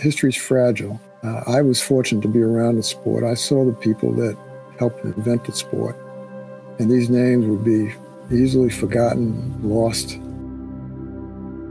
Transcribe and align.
history's 0.00 0.36
fragile. 0.36 1.00
Uh, 1.22 1.42
I 1.46 1.62
was 1.62 1.82
fortunate 1.82 2.22
to 2.22 2.28
be 2.28 2.40
around 2.40 2.76
the 2.76 2.82
sport. 2.82 3.24
I 3.24 3.34
saw 3.34 3.64
the 3.64 3.72
people 3.72 4.12
that 4.14 4.36
helped 4.78 5.04
invent 5.04 5.44
the 5.44 5.52
sport, 5.52 5.96
and 6.78 6.90
these 6.90 7.10
names 7.10 7.46
would 7.46 7.64
be 7.64 7.92
easily 8.30 8.70
forgotten, 8.70 9.60
lost. 9.62 10.18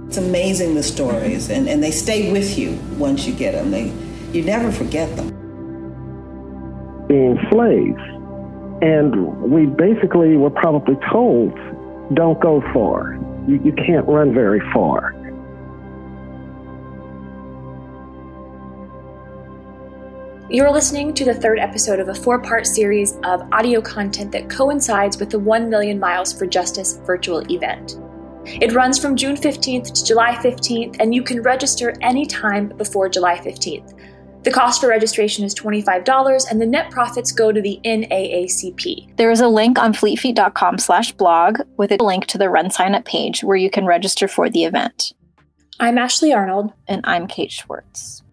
It's 0.08 0.18
amazing 0.18 0.76
the 0.76 0.84
stories, 0.84 1.50
and, 1.50 1.68
and 1.68 1.84
they 1.84 1.92
stay 1.92 2.32
with 2.32 2.58
you 2.58 2.74
once 2.98 3.26
you 3.26 3.34
get 3.34 3.54
them. 3.54 3.72
They, 3.72 3.92
you 4.32 4.44
never 4.44 4.72
forget 4.72 5.16
them. 5.16 5.30
Being 7.08 7.40
slaves. 7.50 8.02
And 8.82 9.52
we 9.52 9.66
basically 9.66 10.38
were 10.38 10.50
probably 10.50 10.96
told 11.12 11.54
don't 12.14 12.40
go 12.40 12.62
far. 12.74 13.20
You, 13.48 13.62
you 13.64 13.74
can't 13.74 14.08
run 14.08 14.34
very 14.34 14.62
far. 14.74 15.14
You're 20.52 20.72
listening 20.72 21.14
to 21.14 21.26
the 21.26 21.34
third 21.36 21.60
episode 21.60 22.00
of 22.00 22.10
a 22.10 22.16
four 22.16 22.42
part 22.42 22.66
series 22.66 23.18
of 23.24 23.48
audio 23.52 23.82
content 23.82 24.32
that 24.32 24.50
coincides 24.50 25.20
with 25.20 25.30
the 25.30 25.38
1 25.38 25.70
Million 25.70 26.00
Miles 26.00 26.34
for 26.34 26.48
Justice 26.48 27.00
virtual 27.06 27.44
event. 27.52 28.00
It 28.46 28.74
runs 28.74 28.98
from 28.98 29.16
June 29.16 29.36
15th 29.36 29.94
to 29.94 30.04
July 30.04 30.34
15th, 30.38 30.98
and 31.00 31.14
you 31.14 31.22
can 31.22 31.44
register 31.44 31.94
anytime 32.02 32.70
before 32.70 33.10
July 33.10 33.38
15th. 33.38 33.94
The 34.42 34.50
cost 34.50 34.82
for 34.82 34.88
registration 34.88 35.46
is 35.46 35.54
$25 35.54 36.50
and 36.50 36.60
the 36.60 36.66
net 36.66 36.90
profits 36.90 37.32
go 37.32 37.52
to 37.52 37.62
the 37.62 37.80
NAACP. 37.86 39.18
There 39.18 39.30
is 39.30 39.42
a 39.42 39.48
link 39.48 39.78
on 39.78 39.94
fleetfeet.com 39.94 40.80
slash 40.80 41.12
blog 41.12 41.60
with 41.78 41.92
a 41.92 42.04
link 42.04 42.26
to 42.26 42.40
the 42.40 42.50
Run 42.50 42.72
Sign 42.72 42.96
Up 42.96 43.06
page 43.06 43.44
where 43.44 43.58
you 43.58 43.70
can 43.70 43.86
register 43.86 44.28
for 44.28 44.50
the 44.50 44.64
event. 44.64 45.14
I'm 45.80 46.00
Ashley 46.00 46.34
Arnold. 46.34 46.74
And 46.88 47.02
I'm 47.04 47.28
Kate 47.28 47.52
Schwartz. 47.52 48.24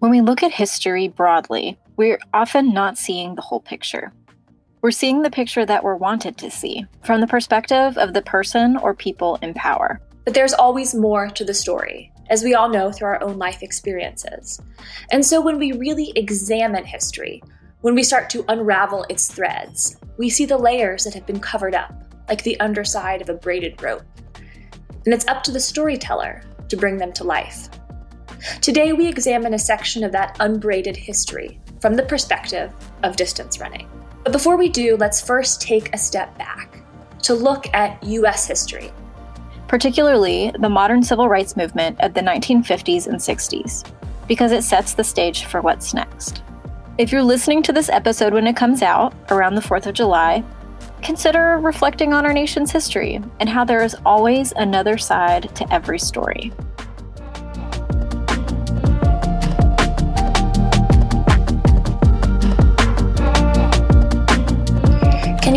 When 0.00 0.10
we 0.10 0.22
look 0.22 0.42
at 0.42 0.50
history 0.50 1.08
broadly, 1.08 1.78
we're 1.98 2.18
often 2.32 2.72
not 2.72 2.96
seeing 2.96 3.34
the 3.34 3.42
whole 3.42 3.60
picture. 3.60 4.14
We're 4.80 4.92
seeing 4.92 5.20
the 5.20 5.30
picture 5.30 5.66
that 5.66 5.84
we're 5.84 5.94
wanted 5.94 6.38
to 6.38 6.50
see 6.50 6.86
from 7.02 7.20
the 7.20 7.26
perspective 7.26 7.98
of 7.98 8.14
the 8.14 8.22
person 8.22 8.78
or 8.78 8.94
people 8.94 9.38
in 9.42 9.52
power. 9.52 10.00
But 10.24 10.32
there's 10.32 10.54
always 10.54 10.94
more 10.94 11.28
to 11.28 11.44
the 11.44 11.52
story 11.52 12.10
as 12.30 12.42
we 12.42 12.54
all 12.54 12.70
know 12.70 12.90
through 12.90 13.08
our 13.08 13.22
own 13.22 13.36
life 13.36 13.62
experiences. 13.62 14.58
And 15.10 15.22
so 15.22 15.38
when 15.38 15.58
we 15.58 15.72
really 15.72 16.14
examine 16.16 16.86
history, 16.86 17.42
when 17.82 17.94
we 17.94 18.02
start 18.02 18.30
to 18.30 18.44
unravel 18.48 19.04
its 19.10 19.30
threads, 19.30 19.98
we 20.16 20.30
see 20.30 20.46
the 20.46 20.56
layers 20.56 21.04
that 21.04 21.12
have 21.12 21.26
been 21.26 21.40
covered 21.40 21.74
up, 21.74 21.92
like 22.26 22.42
the 22.42 22.58
underside 22.60 23.20
of 23.20 23.28
a 23.28 23.34
braided 23.34 23.82
rope. 23.82 24.04
And 25.04 25.12
it's 25.12 25.26
up 25.26 25.42
to 25.42 25.50
the 25.52 25.60
storyteller 25.60 26.42
to 26.70 26.76
bring 26.78 26.96
them 26.96 27.12
to 27.12 27.24
life. 27.24 27.68
Today, 28.60 28.92
we 28.92 29.08
examine 29.08 29.54
a 29.54 29.58
section 29.58 30.04
of 30.04 30.12
that 30.12 30.36
unbraided 30.40 30.96
history 30.96 31.58
from 31.80 31.94
the 31.94 32.02
perspective 32.02 32.72
of 33.02 33.16
distance 33.16 33.60
running. 33.60 33.88
But 34.24 34.32
before 34.32 34.56
we 34.56 34.68
do, 34.68 34.96
let's 34.96 35.20
first 35.20 35.60
take 35.60 35.94
a 35.94 35.98
step 35.98 36.36
back 36.38 36.82
to 37.22 37.34
look 37.34 37.72
at 37.74 38.02
US 38.02 38.46
history 38.46 38.92
particularly 39.70 40.50
the 40.58 40.68
modern 40.68 41.00
civil 41.00 41.28
rights 41.28 41.56
movement 41.56 41.96
of 42.00 42.12
the 42.12 42.20
1950s 42.20 43.06
and 43.06 43.18
60s, 43.18 43.88
because 44.26 44.50
it 44.50 44.64
sets 44.64 44.94
the 44.94 45.04
stage 45.04 45.44
for 45.44 45.60
what's 45.60 45.94
next. 45.94 46.42
If 46.98 47.12
you're 47.12 47.22
listening 47.22 47.62
to 47.62 47.72
this 47.72 47.88
episode 47.88 48.32
when 48.32 48.48
it 48.48 48.56
comes 48.56 48.82
out, 48.82 49.14
around 49.30 49.54
the 49.54 49.60
4th 49.60 49.86
of 49.86 49.94
July, 49.94 50.42
consider 51.02 51.60
reflecting 51.60 52.12
on 52.12 52.26
our 52.26 52.32
nation's 52.32 52.72
history 52.72 53.20
and 53.38 53.48
how 53.48 53.64
there 53.64 53.84
is 53.84 53.94
always 54.04 54.52
another 54.56 54.98
side 54.98 55.54
to 55.54 55.72
every 55.72 56.00
story. 56.00 56.50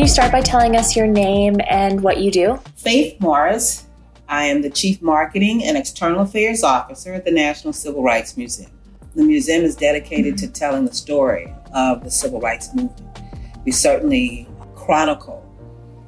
You 0.04 0.10
start 0.10 0.34
by 0.34 0.42
telling 0.42 0.76
us 0.76 0.98
your 0.98 1.08
name 1.08 1.56
and 1.70 2.04
what 2.04 2.18
you 2.18 2.30
do? 2.30 2.60
Faith 2.76 3.16
Morris. 3.22 3.86
I 4.28 4.44
am 4.44 4.62
the 4.62 4.70
Chief 4.70 5.02
Marketing 5.02 5.64
and 5.64 5.78
External 5.78 6.20
Affairs 6.20 6.62
Officer 6.62 7.14
at 7.14 7.24
the 7.24 7.32
National 7.32 7.72
Civil 7.72 8.04
Rights 8.04 8.36
Museum. 8.36 8.70
The 9.16 9.24
museum 9.24 9.64
is 9.64 9.78
dedicated 9.78 10.38
to 10.40 10.50
telling 10.50 10.84
the 10.84 10.94
story 10.94 11.56
of 11.74 12.04
the 12.04 12.12
civil 12.12 12.42
rights 12.42 12.76
movement. 12.76 13.18
We 13.64 13.72
certainly 13.72 14.46
chronicle 14.76 15.40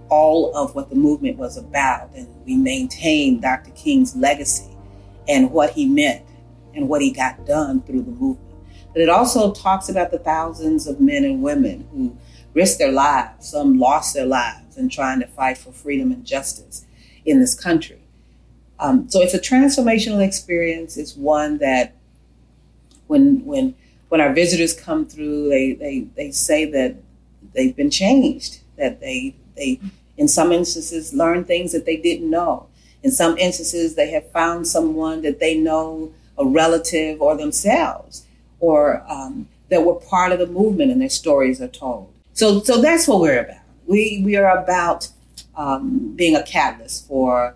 all 0.09 0.53
of 0.57 0.75
what 0.75 0.89
the 0.89 0.97
movement 0.97 1.37
was 1.37 1.55
about, 1.55 2.09
and 2.15 2.27
we 2.45 2.57
maintain 2.57 3.39
Dr. 3.39 3.71
King's 3.71 4.13
legacy 4.13 4.75
and 5.29 5.51
what 5.51 5.69
he 5.71 5.85
meant 5.85 6.25
and 6.73 6.89
what 6.89 7.01
he 7.01 7.11
got 7.11 7.45
done 7.45 7.81
through 7.83 8.01
the 8.01 8.11
movement. 8.11 8.57
But 8.91 9.03
it 9.03 9.09
also 9.09 9.53
talks 9.53 9.87
about 9.87 10.11
the 10.11 10.19
thousands 10.19 10.85
of 10.85 10.99
men 10.99 11.23
and 11.23 11.41
women 11.41 11.87
who 11.93 12.17
risked 12.55 12.79
their 12.79 12.91
lives, 12.91 13.49
some 13.49 13.77
lost 13.77 14.15
their 14.15 14.25
lives 14.25 14.77
in 14.77 14.89
trying 14.89 15.19
to 15.19 15.27
fight 15.27 15.57
for 15.57 15.71
freedom 15.71 16.11
and 16.11 16.25
justice 16.25 16.85
in 17.25 17.39
this 17.39 17.53
country. 17.53 17.99
Um, 18.79 19.07
so 19.09 19.21
it's 19.21 19.33
a 19.33 19.39
transformational 19.39 20.25
experience. 20.25 20.97
It's 20.97 21.15
one 21.15 21.59
that 21.59 21.93
when 23.07 23.45
when 23.45 23.75
when 24.09 24.21
our 24.21 24.33
visitors 24.33 24.73
come 24.73 25.05
through, 25.05 25.49
they 25.49 25.73
they, 25.73 25.99
they 26.15 26.31
say 26.31 26.65
that 26.71 26.95
they've 27.53 27.75
been 27.75 27.91
changed, 27.91 28.61
that 28.77 28.99
they 28.99 29.35
they 29.55 29.79
in 30.17 30.27
some 30.27 30.51
instances 30.51 31.13
learn 31.13 31.43
things 31.43 31.71
that 31.73 31.85
they 31.85 31.97
didn't 31.97 32.29
know. 32.29 32.67
In 33.03 33.11
some 33.11 33.37
instances, 33.37 33.95
they 33.95 34.09
have 34.11 34.31
found 34.31 34.67
someone 34.67 35.21
that 35.21 35.39
they 35.39 35.55
know, 35.55 36.11
a 36.37 36.45
relative 36.45 37.21
or 37.21 37.37
themselves, 37.37 38.25
or 38.59 39.05
um, 39.07 39.47
that 39.69 39.83
were 39.83 39.95
part 39.95 40.31
of 40.31 40.39
the 40.39 40.47
movement, 40.47 40.91
and 40.91 40.99
their 40.99 41.09
stories 41.09 41.61
are 41.61 41.67
told. 41.67 42.14
So, 42.35 42.61
so 42.61 42.81
that's 42.81 43.07
what 43.07 43.21
we're 43.21 43.39
about. 43.39 43.63
We 43.87 44.21
we 44.23 44.35
are 44.35 44.57
about 44.57 45.07
um, 45.55 46.13
being 46.15 46.35
a 46.35 46.43
catalyst 46.43 47.07
for 47.07 47.55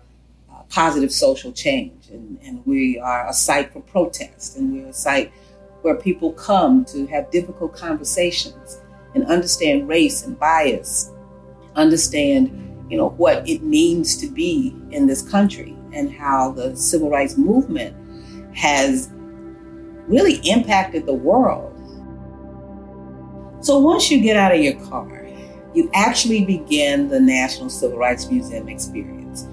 positive 0.70 1.12
social 1.12 1.52
change. 1.52 2.08
And, 2.08 2.38
and 2.42 2.64
we 2.64 2.98
are 2.98 3.28
a 3.28 3.32
site 3.32 3.72
for 3.72 3.80
protest, 3.80 4.56
and 4.56 4.72
we're 4.72 4.88
a 4.88 4.92
site 4.92 5.32
where 5.82 5.96
people 5.96 6.32
come 6.32 6.84
to 6.86 7.06
have 7.06 7.30
difficult 7.30 7.74
conversations 7.74 8.80
and 9.14 9.26
understand 9.26 9.88
race 9.88 10.24
and 10.24 10.38
bias, 10.38 11.10
understand, 11.74 12.48
you 12.90 12.96
know, 12.96 13.10
what 13.10 13.48
it 13.48 13.62
means 13.62 14.16
to 14.18 14.28
be 14.28 14.74
in 14.90 15.06
this 15.06 15.22
country 15.22 15.76
and 15.92 16.12
how 16.12 16.52
the 16.52 16.76
civil 16.76 17.10
rights 17.10 17.36
movement 17.36 17.94
has 18.54 19.10
really 20.06 20.36
impacted 20.48 21.06
the 21.06 21.14
world. 21.14 21.69
So 23.60 23.78
once 23.78 24.10
you 24.10 24.20
get 24.20 24.36
out 24.36 24.54
of 24.54 24.60
your 24.60 24.74
car, 24.86 25.26
you 25.74 25.90
actually 25.94 26.44
begin 26.44 27.08
the 27.08 27.20
National 27.20 27.68
Civil 27.68 27.98
Rights 27.98 28.30
Museum 28.30 28.68
experience. 28.68 29.46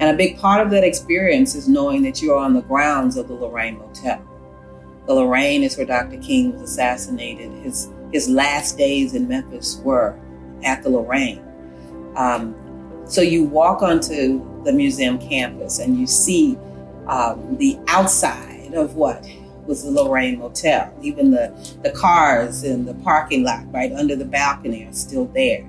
And 0.00 0.10
a 0.10 0.14
big 0.14 0.38
part 0.38 0.60
of 0.60 0.70
that 0.72 0.84
experience 0.84 1.54
is 1.54 1.68
knowing 1.68 2.02
that 2.02 2.20
you're 2.20 2.38
on 2.38 2.54
the 2.54 2.62
grounds 2.62 3.16
of 3.16 3.28
the 3.28 3.34
Lorraine 3.34 3.78
Motel. 3.78 4.20
The 5.06 5.14
Lorraine 5.14 5.62
is 5.62 5.76
where 5.76 5.86
Dr. 5.86 6.18
King 6.18 6.52
was 6.52 6.62
assassinated. 6.62 7.52
His 7.62 7.88
his 8.12 8.28
last 8.28 8.76
days 8.76 9.14
in 9.14 9.26
Memphis 9.26 9.80
were 9.84 10.18
at 10.64 10.82
the 10.82 10.90
Lorraine. 10.90 11.42
Um, 12.14 12.54
so 13.06 13.20
you 13.20 13.44
walk 13.44 13.82
onto 13.82 14.64
the 14.64 14.72
museum 14.72 15.18
campus 15.18 15.78
and 15.78 15.98
you 15.98 16.06
see 16.06 16.58
um, 17.06 17.56
the 17.58 17.78
outside 17.88 18.74
of 18.74 18.94
what 18.94 19.26
was 19.66 19.84
the 19.84 19.90
Lorraine 19.90 20.38
Motel. 20.38 20.92
Even 21.02 21.30
the, 21.30 21.48
the 21.82 21.90
cars 21.90 22.64
in 22.64 22.84
the 22.84 22.94
parking 22.94 23.44
lot 23.44 23.70
right 23.72 23.92
under 23.92 24.16
the 24.16 24.24
balcony 24.24 24.84
are 24.84 24.92
still 24.92 25.26
there. 25.26 25.64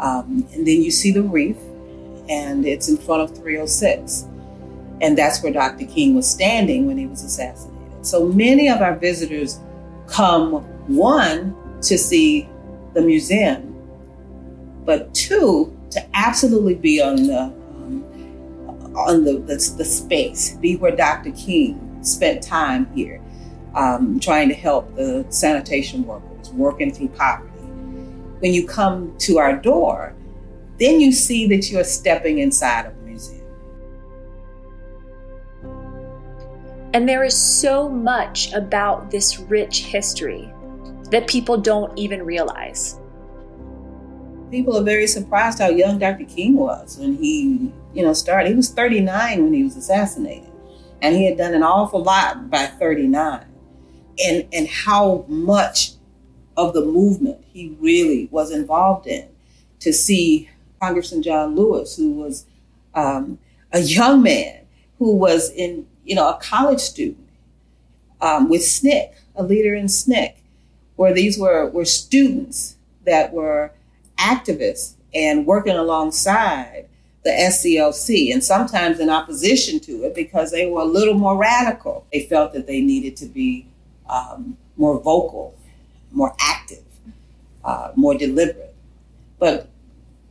Um, 0.00 0.46
and 0.52 0.66
then 0.66 0.82
you 0.82 0.90
see 0.90 1.10
the 1.10 1.22
reef, 1.22 1.56
and 2.28 2.64
it's 2.64 2.88
in 2.88 2.96
front 2.96 3.22
of 3.22 3.36
306. 3.36 4.26
And 5.00 5.16
that's 5.16 5.42
where 5.42 5.52
Dr. 5.52 5.86
King 5.86 6.14
was 6.14 6.28
standing 6.28 6.86
when 6.86 6.98
he 6.98 7.06
was 7.06 7.22
assassinated. 7.22 7.78
So 8.04 8.26
many 8.26 8.68
of 8.68 8.80
our 8.80 8.96
visitors 8.96 9.58
come, 10.06 10.52
one, 10.86 11.54
to 11.82 11.98
see 11.98 12.48
the 12.94 13.02
museum, 13.02 13.74
but 14.84 15.12
two, 15.14 15.76
to 15.90 16.04
absolutely 16.14 16.74
be 16.74 17.00
on 17.00 17.26
the 17.26 17.42
um, 17.42 18.04
on 18.96 19.24
the, 19.24 19.34
the, 19.34 19.74
the 19.76 19.84
space, 19.84 20.54
be 20.56 20.76
where 20.76 20.94
Dr. 20.94 21.30
King 21.32 22.02
spent 22.02 22.42
time 22.42 22.92
here, 22.94 23.20
um, 23.78 24.18
trying 24.18 24.48
to 24.48 24.54
help 24.54 24.94
the 24.96 25.24
sanitation 25.28 26.04
workers, 26.04 26.50
working 26.50 26.92
through 26.92 27.08
poverty. 27.10 27.48
When 28.40 28.52
you 28.52 28.66
come 28.66 29.16
to 29.18 29.38
our 29.38 29.56
door, 29.56 30.14
then 30.80 31.00
you 31.00 31.12
see 31.12 31.46
that 31.48 31.70
you're 31.70 31.84
stepping 31.84 32.38
inside 32.40 32.86
of 32.86 32.92
a 32.92 33.02
museum. 33.02 33.46
And 36.92 37.08
there 37.08 37.22
is 37.22 37.40
so 37.40 37.88
much 37.88 38.52
about 38.52 39.12
this 39.12 39.38
rich 39.38 39.84
history 39.84 40.52
that 41.10 41.28
people 41.28 41.56
don't 41.56 41.96
even 41.96 42.24
realize. 42.24 42.98
People 44.50 44.76
are 44.76 44.84
very 44.84 45.06
surprised 45.06 45.60
how 45.60 45.68
young 45.68 45.98
Dr. 45.98 46.24
King 46.24 46.56
was 46.56 46.98
when 46.98 47.14
he, 47.14 47.72
you 47.92 48.02
know, 48.02 48.12
started. 48.12 48.48
He 48.48 48.54
was 48.54 48.70
39 48.70 49.44
when 49.44 49.52
he 49.52 49.62
was 49.62 49.76
assassinated. 49.76 50.50
And 51.00 51.14
he 51.14 51.26
had 51.26 51.38
done 51.38 51.54
an 51.54 51.62
awful 51.62 52.02
lot 52.02 52.50
by 52.50 52.66
39. 52.66 53.47
And, 54.24 54.46
and 54.52 54.68
how 54.68 55.24
much 55.28 55.92
of 56.58 56.74
the 56.74 56.84
movement 56.84 57.38
he 57.52 57.76
really 57.80 58.28
was 58.30 58.50
involved 58.50 59.06
in. 59.06 59.28
To 59.80 59.92
see 59.92 60.50
Congressman 60.82 61.22
John 61.22 61.54
Lewis, 61.54 61.96
who 61.96 62.10
was 62.10 62.46
um, 62.94 63.38
a 63.72 63.80
young 63.80 64.22
man 64.22 64.66
who 64.98 65.16
was 65.16 65.50
in, 65.50 65.86
you 66.04 66.16
know, 66.16 66.28
a 66.28 66.38
college 66.42 66.80
student 66.80 67.28
um, 68.20 68.48
with 68.48 68.62
SNCC, 68.62 69.12
a 69.36 69.44
leader 69.44 69.74
in 69.74 69.86
SNCC, 69.86 70.34
where 70.96 71.14
these 71.14 71.38
were, 71.38 71.70
were 71.70 71.84
students 71.84 72.76
that 73.06 73.32
were 73.32 73.70
activists 74.18 74.94
and 75.14 75.46
working 75.46 75.76
alongside 75.76 76.88
the 77.22 77.30
SCLC 77.30 78.32
and 78.32 78.42
sometimes 78.42 78.98
in 78.98 79.10
opposition 79.10 79.78
to 79.78 80.04
it 80.04 80.14
because 80.14 80.50
they 80.50 80.66
were 80.66 80.80
a 80.80 80.84
little 80.84 81.14
more 81.14 81.36
radical. 81.36 82.04
They 82.12 82.26
felt 82.26 82.52
that 82.54 82.66
they 82.66 82.80
needed 82.80 83.16
to 83.18 83.26
be 83.26 83.68
um, 84.08 84.56
more 84.76 84.98
vocal, 85.00 85.54
more 86.12 86.34
active, 86.40 86.84
uh, 87.64 87.92
more 87.96 88.16
deliberate. 88.16 88.74
But 89.38 89.68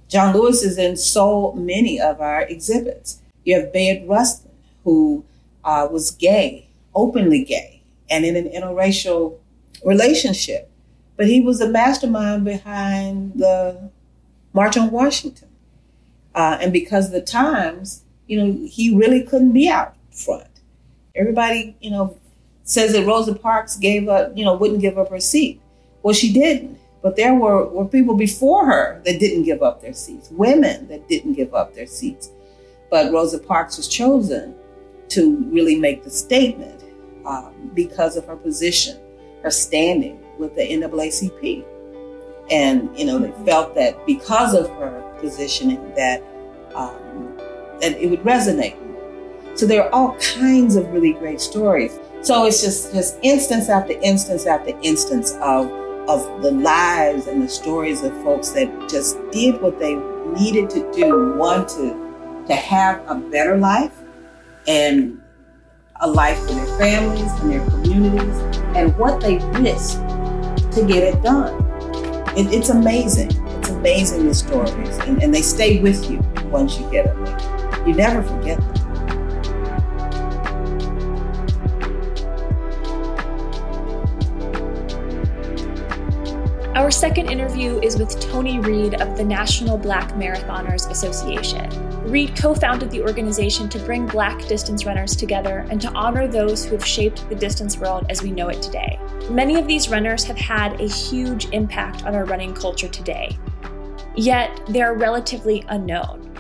John 0.07 0.33
Lewis 0.35 0.63
is 0.63 0.77
in 0.77 0.97
so 0.97 1.53
many 1.53 1.99
of 1.99 2.21
our 2.21 2.41
exhibits. 2.43 3.21
You 3.43 3.59
have 3.59 3.73
Bayard 3.73 4.07
Rustin, 4.07 4.51
who 4.83 5.23
uh, 5.63 5.87
was 5.91 6.11
gay, 6.11 6.67
openly 6.95 7.43
gay, 7.43 7.81
and 8.09 8.25
in 8.25 8.35
an 8.35 8.49
interracial 8.49 9.37
relationship. 9.83 10.69
But 11.15 11.27
he 11.27 11.41
was 11.41 11.59
the 11.59 11.67
mastermind 11.67 12.45
behind 12.45 13.33
the 13.35 13.89
March 14.53 14.77
on 14.77 14.91
Washington. 14.91 15.49
Uh, 16.35 16.57
and 16.61 16.71
because 16.71 17.07
of 17.07 17.11
the 17.11 17.21
times, 17.21 18.03
you 18.27 18.37
know, 18.37 18.67
he 18.67 18.95
really 18.95 19.23
couldn't 19.23 19.53
be 19.53 19.67
out 19.67 19.95
front. 20.11 20.47
Everybody, 21.15 21.75
you 21.81 21.89
know, 21.89 22.17
says 22.67 22.91
that 22.91 23.05
Rosa 23.07 23.33
Parks 23.33 23.77
gave 23.77 24.09
up, 24.09 24.37
you 24.37 24.43
know, 24.43 24.53
wouldn't 24.53 24.81
give 24.81 24.97
up 24.97 25.09
her 25.09 25.21
seat. 25.21 25.59
Well, 26.03 26.13
she 26.13 26.31
didn't. 26.33 26.77
But 27.01 27.15
there 27.15 27.33
were, 27.33 27.65
were 27.69 27.85
people 27.85 28.15
before 28.15 28.65
her 28.65 29.01
that 29.05 29.19
didn't 29.19 29.43
give 29.43 29.63
up 29.63 29.81
their 29.81 29.93
seats, 29.93 30.29
women 30.31 30.87
that 30.89 31.07
didn't 31.07 31.33
give 31.33 31.55
up 31.55 31.73
their 31.73 31.87
seats. 31.87 32.31
But 32.91 33.13
Rosa 33.13 33.39
Parks 33.39 33.77
was 33.77 33.87
chosen 33.87 34.53
to 35.09 35.37
really 35.49 35.79
make 35.79 36.03
the 36.03 36.09
statement 36.09 36.83
um, 37.25 37.71
because 37.73 38.17
of 38.17 38.25
her 38.25 38.35
position, 38.35 38.99
her 39.43 39.51
standing 39.51 40.21
with 40.37 40.53
the 40.55 40.63
NAACP. 40.63 41.63
And, 42.51 42.97
you 42.99 43.05
know, 43.05 43.19
they 43.19 43.31
felt 43.45 43.75
that 43.75 44.05
because 44.05 44.53
of 44.53 44.69
her 44.71 45.01
positioning 45.21 45.93
that, 45.95 46.21
um, 46.75 47.37
that 47.79 47.97
it 47.97 48.09
would 48.09 48.23
resonate 48.23 48.75
So 49.55 49.65
there 49.65 49.83
are 49.83 49.89
all 49.91 50.17
kinds 50.17 50.75
of 50.75 50.91
really 50.91 51.13
great 51.13 51.39
stories. 51.39 51.99
So 52.21 52.45
it's 52.45 52.61
just, 52.61 52.93
just 52.93 53.17
instance 53.21 53.69
after 53.69 53.93
instance 54.01 54.45
after 54.45 54.77
instance 54.81 55.33
of 55.41 55.71
of 56.09 56.41
the 56.41 56.51
lives 56.51 57.27
and 57.27 57.41
the 57.41 57.49
stories 57.49 58.01
of 58.01 58.13
folks 58.23 58.51
that 58.51 58.89
just 58.89 59.17
did 59.31 59.61
what 59.61 59.77
they 59.77 59.95
needed 60.39 60.69
to 60.69 60.89
do 60.93 61.33
one 61.33 61.67
to 61.67 62.45
to 62.47 62.55
have 62.55 63.03
a 63.09 63.15
better 63.15 63.57
life 63.57 63.91
and 64.67 65.21
a 65.99 66.07
life 66.09 66.37
for 66.39 66.53
their 66.53 66.77
families 66.77 67.31
and 67.41 67.51
their 67.51 67.65
communities 67.69 68.37
and 68.75 68.95
what 68.97 69.19
they 69.19 69.37
risked 69.59 69.99
to 70.71 70.85
get 70.87 71.03
it 71.03 71.21
done. 71.23 71.53
It, 72.37 72.53
it's 72.53 72.69
amazing. 72.69 73.31
It's 73.57 73.69
amazing 73.69 74.27
the 74.27 74.33
stories 74.33 74.97
and, 74.99 75.21
and 75.21 75.33
they 75.33 75.41
stay 75.41 75.79
with 75.81 76.09
you 76.09 76.19
once 76.49 76.79
you 76.79 76.89
get 76.89 77.05
them 77.05 77.57
you 77.87 77.93
never 77.93 78.21
forget 78.21 78.59
them 78.59 78.76
Our 86.87 86.91
second 86.91 87.29
interview 87.29 87.81
is 87.81 87.97
with 87.99 88.17
Tony 88.17 88.59
Reed 88.59 89.01
of 89.01 89.17
the 89.17 89.23
National 89.25 89.77
Black 89.77 90.13
Marathoners 90.13 90.89
Association. 90.89 91.69
Reed 92.09 92.33
co 92.33 92.55
founded 92.55 92.91
the 92.91 93.01
organization 93.01 93.67
to 93.67 93.79
bring 93.79 94.07
black 94.07 94.47
distance 94.47 94.85
runners 94.85 95.13
together 95.13 95.67
and 95.69 95.81
to 95.81 95.89
honor 95.89 96.29
those 96.29 96.63
who 96.63 96.71
have 96.71 96.85
shaped 96.85 97.27
the 97.27 97.35
distance 97.35 97.77
world 97.77 98.05
as 98.09 98.23
we 98.23 98.31
know 98.31 98.47
it 98.47 98.61
today. 98.61 98.97
Many 99.29 99.59
of 99.59 99.67
these 99.67 99.89
runners 99.89 100.23
have 100.23 100.37
had 100.37 100.79
a 100.79 100.87
huge 100.87 101.47
impact 101.51 102.05
on 102.05 102.15
our 102.15 102.23
running 102.23 102.53
culture 102.53 102.87
today, 102.87 103.37
yet 104.15 104.57
they're 104.69 104.93
relatively 104.93 105.65
unknown. 105.67 106.33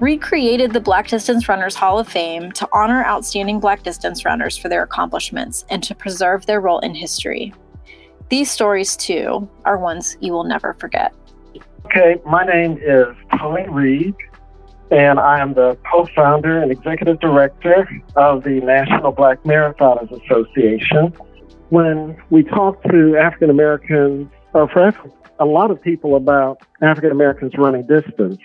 Reed 0.00 0.22
created 0.22 0.72
the 0.72 0.80
Black 0.80 1.08
Distance 1.08 1.46
Runners 1.46 1.74
Hall 1.74 1.98
of 1.98 2.08
Fame 2.08 2.52
to 2.52 2.66
honor 2.72 3.04
outstanding 3.04 3.60
black 3.60 3.82
distance 3.82 4.24
runners 4.24 4.56
for 4.56 4.70
their 4.70 4.82
accomplishments 4.82 5.66
and 5.68 5.82
to 5.82 5.94
preserve 5.94 6.46
their 6.46 6.62
role 6.62 6.78
in 6.78 6.94
history. 6.94 7.52
These 8.28 8.50
stories, 8.50 8.96
too, 8.96 9.48
are 9.64 9.78
ones 9.78 10.16
you 10.20 10.32
will 10.32 10.44
never 10.44 10.74
forget. 10.74 11.14
Okay, 11.86 12.20
my 12.26 12.44
name 12.44 12.78
is 12.82 13.14
Tony 13.38 13.68
Reed, 13.68 14.14
and 14.90 15.20
I 15.20 15.38
am 15.40 15.54
the 15.54 15.76
co 15.90 16.06
founder 16.16 16.60
and 16.60 16.72
executive 16.72 17.20
director 17.20 17.88
of 18.16 18.44
the 18.44 18.60
National 18.60 19.12
Black 19.12 19.42
Marathoners 19.44 20.10
Association. 20.24 21.12
When 21.68 22.16
we 22.30 22.42
talk 22.42 22.82
to 22.84 23.16
African 23.16 23.50
Americans, 23.50 24.30
or 24.52 24.68
for 24.68 24.92
a 25.38 25.44
lot 25.44 25.70
of 25.70 25.80
people 25.80 26.16
about 26.16 26.62
African 26.80 27.10
Americans 27.10 27.52
running 27.56 27.86
distance, 27.86 28.38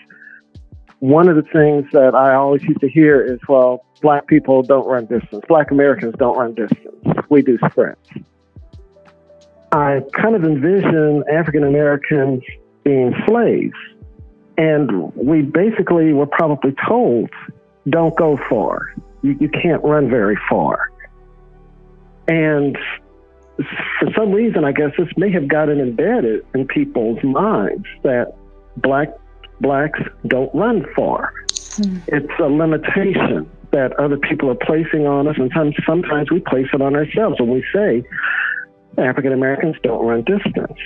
one 0.99 1.29
of 1.29 1.35
the 1.37 1.43
things 1.43 1.85
that 1.93 2.13
I 2.13 2.35
always 2.35 2.61
used 2.63 2.81
to 2.81 2.89
hear 2.89 3.21
is, 3.21 3.39
well, 3.47 3.85
black 4.01 4.27
people 4.27 4.63
don't 4.63 4.85
run 4.85 5.05
distance. 5.05 5.43
Black 5.47 5.71
Americans 5.71 6.15
don't 6.19 6.37
run 6.37 6.53
distance. 6.53 6.97
We 7.29 7.41
do 7.41 7.57
sprints. 7.69 8.09
I 9.71 10.01
kind 10.19 10.35
of 10.35 10.43
envision 10.43 11.23
African 11.31 11.63
Americans 11.63 12.43
being 12.83 13.13
slaves. 13.27 13.75
And 14.57 15.13
we 15.15 15.41
basically 15.41 16.11
were 16.11 16.25
probably 16.25 16.73
told, 16.87 17.29
don't 17.89 18.15
go 18.17 18.37
far. 18.49 18.93
You, 19.21 19.37
you 19.39 19.49
can't 19.49 19.83
run 19.83 20.09
very 20.09 20.37
far. 20.49 20.91
And 22.27 22.77
for 23.99 24.11
some 24.15 24.31
reason, 24.31 24.63
I 24.63 24.71
guess 24.71 24.91
this 24.97 25.07
may 25.17 25.31
have 25.31 25.47
gotten 25.47 25.79
embedded 25.79 26.45
in 26.53 26.67
people's 26.67 27.23
minds 27.23 27.85
that 28.03 28.35
black 28.77 29.09
blacks 29.61 29.99
don't 30.27 30.53
run 30.53 30.85
far. 30.95 31.33
Mm. 31.49 32.01
It's 32.07 32.39
a 32.39 32.43
limitation 32.43 33.49
that 33.71 33.93
other 33.99 34.17
people 34.17 34.49
are 34.49 34.55
placing 34.55 35.05
on 35.05 35.27
us, 35.27 35.35
and 35.37 35.51
sometimes, 35.53 35.75
sometimes 35.85 36.31
we 36.31 36.39
place 36.39 36.67
it 36.73 36.81
on 36.81 36.95
ourselves 36.95 37.39
when 37.39 37.49
we 37.49 37.63
say 37.73 38.03
African 38.97 39.33
Americans 39.33 39.75
don't 39.83 40.05
run 40.05 40.23
distance. 40.23 40.79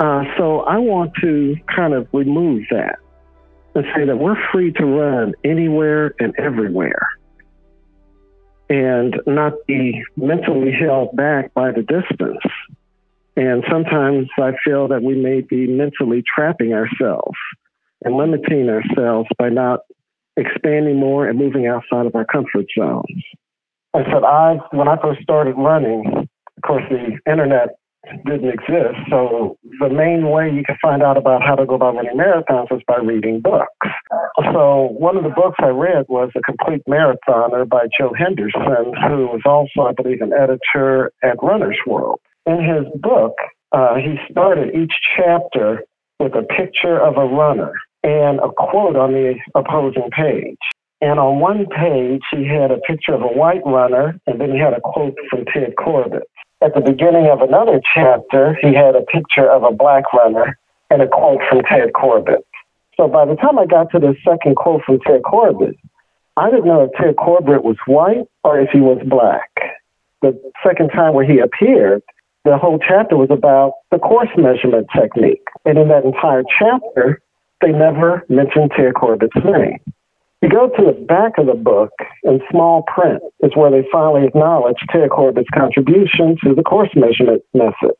Uh, 0.00 0.24
so 0.36 0.60
I 0.60 0.78
want 0.78 1.12
to 1.20 1.56
kind 1.74 1.94
of 1.94 2.08
remove 2.12 2.64
that 2.70 2.98
and 3.74 3.84
say 3.96 4.04
that 4.04 4.16
we're 4.16 4.36
free 4.52 4.72
to 4.72 4.84
run 4.84 5.34
anywhere 5.44 6.14
and 6.18 6.34
everywhere 6.38 7.08
and 8.68 9.20
not 9.26 9.52
be 9.66 10.02
mentally 10.16 10.72
held 10.72 11.14
back 11.14 11.52
by 11.54 11.70
the 11.72 11.82
distance. 11.82 12.42
And 13.36 13.64
sometimes 13.70 14.28
I 14.38 14.52
feel 14.64 14.88
that 14.88 15.02
we 15.02 15.14
may 15.14 15.40
be 15.40 15.66
mentally 15.66 16.22
trapping 16.22 16.72
ourselves 16.72 17.36
and 18.04 18.16
limiting 18.16 18.68
ourselves 18.68 19.28
by 19.38 19.48
not 19.48 19.80
expanding 20.36 20.98
more 20.98 21.28
and 21.28 21.38
moving 21.38 21.66
outside 21.66 22.06
of 22.06 22.14
our 22.14 22.24
comfort 22.24 22.66
zones. 22.76 23.24
I 23.94 24.04
said, 24.04 24.24
I, 24.24 24.58
when 24.72 24.88
I 24.88 24.96
first 25.00 25.22
started 25.22 25.54
running, 25.56 26.28
of 26.56 26.62
course, 26.66 26.84
the 26.90 27.18
internet 27.30 27.70
didn't 28.26 28.48
exist. 28.48 28.98
So 29.10 29.56
the 29.80 29.88
main 29.88 30.28
way 30.30 30.50
you 30.50 30.62
could 30.64 30.76
find 30.82 31.02
out 31.02 31.16
about 31.16 31.42
how 31.42 31.54
to 31.54 31.64
go 31.64 31.74
about 31.74 31.94
running 31.94 32.16
marathons 32.16 32.70
was 32.70 32.82
by 32.86 32.96
reading 32.96 33.40
books. 33.40 33.86
So 34.52 34.88
one 34.98 35.16
of 35.16 35.22
the 35.22 35.30
books 35.30 35.56
I 35.60 35.68
read 35.68 36.06
was 36.08 36.30
A 36.36 36.40
Complete 36.40 36.82
Marathoner 36.88 37.68
by 37.68 37.86
Joe 37.98 38.12
Henderson, 38.16 38.92
who 39.08 39.28
was 39.28 39.42
also, 39.46 39.88
I 39.88 39.92
believe, 39.92 40.20
an 40.20 40.32
editor 40.32 41.12
at 41.22 41.36
Runner's 41.42 41.78
World. 41.86 42.20
In 42.44 42.58
his 42.58 42.84
book, 43.00 43.34
uh, 43.70 43.94
he 43.94 44.16
started 44.30 44.74
each 44.74 44.92
chapter 45.16 45.84
with 46.18 46.34
a 46.34 46.42
picture 46.42 47.00
of 47.00 47.16
a 47.16 47.24
runner 47.24 47.72
and 48.02 48.40
a 48.40 48.50
quote 48.56 48.96
on 48.96 49.12
the 49.12 49.34
opposing 49.54 50.10
page. 50.10 50.58
And 51.02 51.18
on 51.18 51.40
one 51.40 51.66
page, 51.66 52.22
he 52.30 52.46
had 52.46 52.70
a 52.70 52.78
picture 52.78 53.12
of 53.12 53.22
a 53.22 53.26
white 53.26 53.66
runner, 53.66 54.18
and 54.28 54.40
then 54.40 54.52
he 54.52 54.58
had 54.58 54.72
a 54.72 54.80
quote 54.80 55.16
from 55.28 55.44
Ted 55.46 55.74
Corbett. 55.76 56.22
At 56.62 56.74
the 56.74 56.80
beginning 56.80 57.26
of 57.26 57.42
another 57.42 57.80
chapter, 57.92 58.56
he 58.62 58.72
had 58.72 58.94
a 58.94 59.02
picture 59.02 59.50
of 59.50 59.64
a 59.64 59.72
black 59.72 60.04
runner 60.12 60.56
and 60.90 61.02
a 61.02 61.08
quote 61.08 61.40
from 61.50 61.62
Ted 61.62 61.92
Corbett. 61.94 62.46
So 62.96 63.08
by 63.08 63.24
the 63.24 63.34
time 63.34 63.58
I 63.58 63.66
got 63.66 63.90
to 63.90 63.98
the 63.98 64.14
second 64.24 64.54
quote 64.54 64.82
from 64.86 65.00
Ted 65.00 65.24
Corbett, 65.24 65.74
I 66.36 66.50
didn't 66.50 66.66
know 66.66 66.84
if 66.84 66.92
Ted 66.92 67.16
Corbett 67.16 67.64
was 67.64 67.76
white 67.86 68.28
or 68.44 68.60
if 68.60 68.70
he 68.70 68.80
was 68.80 69.02
black. 69.04 69.50
The 70.22 70.40
second 70.64 70.90
time 70.90 71.14
where 71.14 71.26
he 71.26 71.40
appeared, 71.40 72.02
the 72.44 72.56
whole 72.56 72.78
chapter 72.78 73.16
was 73.16 73.30
about 73.30 73.72
the 73.90 73.98
course 73.98 74.30
measurement 74.36 74.86
technique. 74.94 75.42
And 75.64 75.78
in 75.78 75.88
that 75.88 76.04
entire 76.04 76.44
chapter, 76.58 77.20
they 77.60 77.72
never 77.72 78.24
mentioned 78.28 78.70
Ted 78.76 78.94
Corbett's 78.94 79.34
name. 79.44 79.80
You 80.42 80.48
go 80.48 80.68
to 80.68 80.84
the 80.84 81.06
back 81.06 81.38
of 81.38 81.46
the 81.46 81.54
book, 81.54 81.92
in 82.24 82.40
small 82.50 82.82
print, 82.92 83.22
is 83.44 83.52
where 83.54 83.70
they 83.70 83.86
finally 83.92 84.26
acknowledge 84.26 84.76
Ted 84.90 85.08
Corbett's 85.10 85.48
contribution 85.54 86.36
to 86.42 86.52
the 86.52 86.64
course 86.64 86.90
measurement 86.96 87.42
method. 87.54 87.94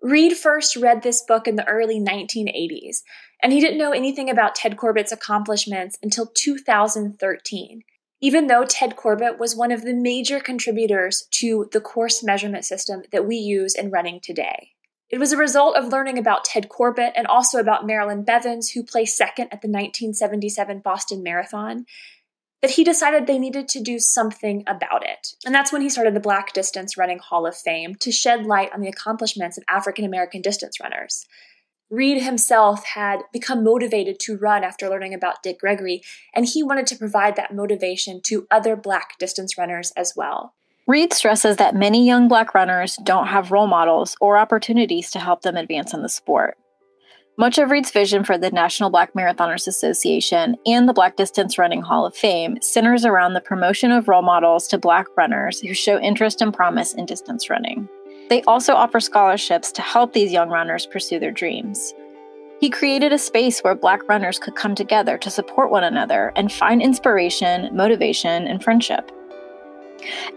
Reed 0.00 0.36
first 0.36 0.76
read 0.76 1.02
this 1.02 1.24
book 1.26 1.48
in 1.48 1.56
the 1.56 1.66
early 1.66 1.98
1980s, 1.98 2.98
and 3.42 3.52
he 3.52 3.60
didn't 3.60 3.78
know 3.78 3.90
anything 3.90 4.30
about 4.30 4.54
Ted 4.54 4.76
Corbett's 4.76 5.10
accomplishments 5.10 5.98
until 6.04 6.26
2013, 6.36 7.82
even 8.20 8.46
though 8.46 8.64
Ted 8.64 8.94
Corbett 8.94 9.40
was 9.40 9.56
one 9.56 9.72
of 9.72 9.82
the 9.82 9.94
major 9.94 10.38
contributors 10.38 11.26
to 11.32 11.68
the 11.72 11.80
course 11.80 12.22
measurement 12.22 12.64
system 12.64 13.02
that 13.10 13.26
we 13.26 13.34
use 13.34 13.74
in 13.74 13.90
running 13.90 14.20
today. 14.22 14.75
It 15.08 15.18
was 15.18 15.32
a 15.32 15.36
result 15.36 15.76
of 15.76 15.92
learning 15.92 16.18
about 16.18 16.44
Ted 16.44 16.68
Corbett 16.68 17.12
and 17.14 17.26
also 17.26 17.58
about 17.58 17.86
Marilyn 17.86 18.24
Bevans, 18.24 18.72
who 18.74 18.82
placed 18.82 19.16
second 19.16 19.44
at 19.46 19.62
the 19.62 19.68
1977 19.68 20.80
Boston 20.80 21.22
Marathon, 21.22 21.86
that 22.60 22.72
he 22.72 22.82
decided 22.82 23.26
they 23.26 23.38
needed 23.38 23.68
to 23.68 23.80
do 23.80 24.00
something 24.00 24.64
about 24.66 25.04
it. 25.04 25.34
And 25.44 25.54
that's 25.54 25.72
when 25.72 25.82
he 25.82 25.88
started 25.88 26.14
the 26.14 26.20
Black 26.20 26.52
Distance 26.52 26.96
Running 26.96 27.20
Hall 27.20 27.46
of 27.46 27.56
Fame 27.56 27.94
to 27.96 28.10
shed 28.10 28.46
light 28.46 28.72
on 28.72 28.80
the 28.80 28.88
accomplishments 28.88 29.56
of 29.56 29.64
African 29.68 30.04
American 30.04 30.42
distance 30.42 30.80
runners. 30.80 31.24
Reed 31.88 32.22
himself 32.22 32.84
had 32.84 33.20
become 33.32 33.62
motivated 33.62 34.18
to 34.20 34.36
run 34.36 34.64
after 34.64 34.88
learning 34.88 35.14
about 35.14 35.42
Dick 35.44 35.60
Gregory, 35.60 36.02
and 36.34 36.44
he 36.44 36.64
wanted 36.64 36.86
to 36.88 36.96
provide 36.96 37.36
that 37.36 37.54
motivation 37.54 38.20
to 38.22 38.48
other 38.50 38.74
Black 38.74 39.16
distance 39.18 39.56
runners 39.56 39.92
as 39.96 40.14
well. 40.16 40.54
Reed 40.88 41.12
stresses 41.12 41.56
that 41.56 41.74
many 41.74 42.06
young 42.06 42.28
Black 42.28 42.54
runners 42.54 42.96
don't 43.02 43.26
have 43.26 43.50
role 43.50 43.66
models 43.66 44.16
or 44.20 44.38
opportunities 44.38 45.10
to 45.10 45.18
help 45.18 45.42
them 45.42 45.56
advance 45.56 45.92
in 45.92 46.02
the 46.02 46.08
sport. 46.08 46.56
Much 47.36 47.58
of 47.58 47.72
Reed's 47.72 47.90
vision 47.90 48.22
for 48.22 48.38
the 48.38 48.52
National 48.52 48.88
Black 48.88 49.12
Marathoners 49.12 49.66
Association 49.66 50.56
and 50.64 50.88
the 50.88 50.92
Black 50.92 51.16
Distance 51.16 51.58
Running 51.58 51.82
Hall 51.82 52.06
of 52.06 52.14
Fame 52.14 52.58
centers 52.62 53.04
around 53.04 53.34
the 53.34 53.40
promotion 53.40 53.90
of 53.90 54.06
role 54.06 54.22
models 54.22 54.68
to 54.68 54.78
Black 54.78 55.06
runners 55.16 55.58
who 55.60 55.74
show 55.74 55.98
interest 55.98 56.40
and 56.40 56.54
promise 56.54 56.94
in 56.94 57.04
distance 57.04 57.50
running. 57.50 57.88
They 58.28 58.42
also 58.42 58.72
offer 58.74 59.00
scholarships 59.00 59.72
to 59.72 59.82
help 59.82 60.12
these 60.12 60.30
young 60.30 60.50
runners 60.50 60.86
pursue 60.86 61.18
their 61.18 61.32
dreams. 61.32 61.94
He 62.60 62.70
created 62.70 63.12
a 63.12 63.18
space 63.18 63.58
where 63.60 63.74
Black 63.74 64.08
runners 64.08 64.38
could 64.38 64.54
come 64.54 64.76
together 64.76 65.18
to 65.18 65.30
support 65.30 65.72
one 65.72 65.84
another 65.84 66.32
and 66.36 66.52
find 66.52 66.80
inspiration, 66.80 67.74
motivation, 67.76 68.46
and 68.46 68.62
friendship. 68.62 69.10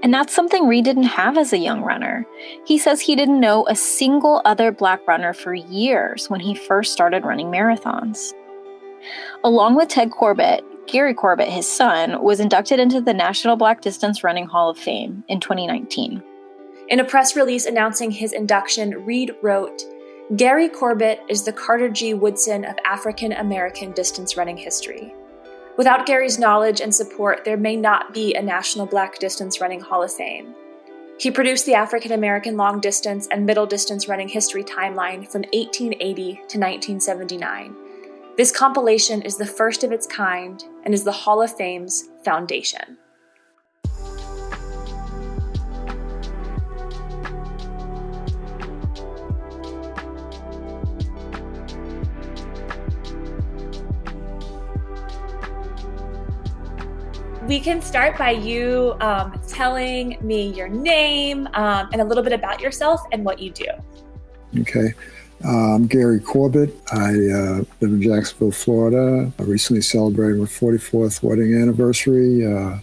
And 0.01 0.13
that's 0.13 0.33
something 0.33 0.67
Reed 0.67 0.85
didn't 0.85 1.03
have 1.03 1.37
as 1.37 1.53
a 1.53 1.57
young 1.57 1.81
runner. 1.81 2.25
He 2.65 2.77
says 2.77 3.01
he 3.01 3.15
didn't 3.15 3.39
know 3.39 3.67
a 3.67 3.75
single 3.75 4.41
other 4.45 4.71
black 4.71 5.05
runner 5.07 5.33
for 5.33 5.53
years 5.53 6.29
when 6.29 6.39
he 6.39 6.55
first 6.55 6.93
started 6.93 7.25
running 7.25 7.47
marathons. 7.47 8.33
Along 9.43 9.75
with 9.75 9.89
Ted 9.89 10.11
Corbett, 10.11 10.63
Gary 10.87 11.13
Corbett, 11.13 11.49
his 11.49 11.67
son, 11.67 12.21
was 12.23 12.39
inducted 12.39 12.79
into 12.79 12.99
the 12.99 13.13
National 13.13 13.55
Black 13.55 13.81
Distance 13.81 14.23
Running 14.23 14.47
Hall 14.47 14.69
of 14.69 14.77
Fame 14.77 15.23
in 15.27 15.39
2019. 15.39 16.23
In 16.87 16.99
a 16.99 17.03
press 17.03 17.35
release 17.35 17.65
announcing 17.67 18.09
his 18.09 18.33
induction, 18.33 19.05
Reed 19.05 19.35
wrote, 19.43 19.83
Gary 20.35 20.67
Corbett 20.67 21.21
is 21.27 21.43
the 21.43 21.53
Carter 21.53 21.89
G. 21.89 22.13
Woodson 22.13 22.65
of 22.65 22.75
African 22.85 23.33
American 23.33 23.91
distance 23.91 24.37
running 24.37 24.57
history. 24.57 25.13
Without 25.79 26.05
Gary's 26.05 26.38
knowledge 26.38 26.81
and 26.81 26.93
support, 26.93 27.45
there 27.45 27.55
may 27.55 27.77
not 27.77 28.13
be 28.13 28.36
a 28.36 28.41
National 28.41 28.86
Black 28.86 29.17
Distance 29.17 29.62
Running 29.62 29.79
Hall 29.79 30.03
of 30.03 30.12
Fame. 30.12 30.53
He 31.17 31.31
produced 31.31 31.65
the 31.65 31.74
African 31.74 32.12
American 32.12 32.57
long 32.57 32.81
distance 32.81 33.29
and 33.31 33.45
middle 33.45 33.65
distance 33.65 34.09
running 34.09 34.27
history 34.27 34.62
timeline 34.62 35.25
from 35.25 35.43
1880 35.53 36.33
to 36.33 36.59
1979. 36.59 37.74
This 38.36 38.51
compilation 38.51 39.21
is 39.21 39.38
the 39.38 39.45
first 39.45 39.86
of 39.86 39.93
its 39.93 40.05
kind 40.05 40.62
and 40.83 40.93
is 40.93 41.05
the 41.05 41.13
Hall 41.13 41.41
of 41.41 41.55
Fame's 41.55 42.09
foundation. 42.25 42.98
We 57.50 57.60
can 57.60 57.82
start 57.82 58.15
by 58.15 58.29
you 58.29 58.96
um, 59.01 59.41
telling 59.48 60.20
me 60.22 60.53
your 60.53 60.68
name 60.68 61.48
um, 61.56 61.89
and 61.91 62.00
a 62.00 62.03
little 62.03 62.24
bit 62.24 62.32
about 62.32 62.62
yourself 62.62 63.01
and 63.12 63.25
what 63.25 63.39
you 63.39 63.50
do. 63.50 63.65
Okay. 64.60 64.94
Uh, 65.44 65.74
I'm 65.74 65.88
Gary 65.88 66.20
Corbett. 66.20 66.75
I 66.91 67.08
uh, 67.08 67.63
live 67.82 67.91
in 67.91 68.03
Jacksonville, 68.03 68.51
Florida. 68.51 69.32
I 69.39 69.44
recently 69.44 69.82
celebrated 69.82 70.38
my 70.38 70.46
44th 70.46 71.24
wedding 71.24 71.60
anniversary. 71.60 72.46
Uh, 72.46 72.77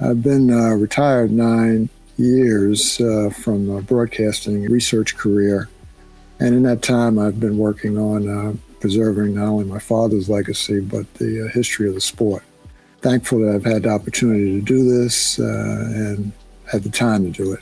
I've 0.00 0.20
been 0.20 0.50
uh, 0.50 0.70
retired 0.70 1.30
nine 1.30 1.88
years 2.16 3.00
uh, 3.00 3.30
from 3.30 3.70
a 3.70 3.82
broadcasting 3.82 4.64
research 4.64 5.16
career. 5.16 5.68
And 6.40 6.56
in 6.56 6.64
that 6.64 6.82
time, 6.82 7.20
I've 7.20 7.38
been 7.38 7.56
working 7.56 7.96
on 7.96 8.28
uh, 8.28 8.54
preserving 8.80 9.36
not 9.36 9.46
only 9.46 9.64
my 9.64 9.78
father's 9.78 10.28
legacy, 10.28 10.80
but 10.80 11.14
the 11.14 11.48
history 11.54 11.86
of 11.86 11.94
the 11.94 12.00
sport 12.00 12.42
thankful 13.02 13.40
that 13.40 13.54
I've 13.54 13.64
had 13.64 13.82
the 13.82 13.90
opportunity 13.90 14.58
to 14.58 14.60
do 14.60 14.84
this 14.84 15.38
uh, 15.38 15.42
and 15.94 16.32
had 16.70 16.84
the 16.84 16.88
time 16.88 17.24
to 17.24 17.30
do 17.30 17.52
it. 17.52 17.60